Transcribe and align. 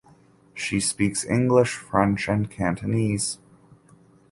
She 0.55 0.79
speaks 0.79 1.25
English, 1.25 1.75
French, 1.75 2.27
and 2.27 2.49
Cantonese. 2.49 3.37